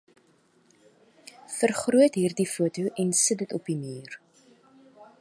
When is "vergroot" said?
1.57-2.19